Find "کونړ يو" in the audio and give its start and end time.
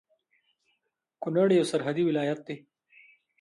1.21-1.65